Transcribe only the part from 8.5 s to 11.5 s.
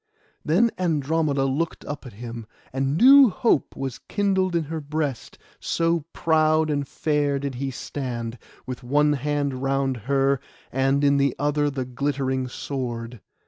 with one hand round her, and in the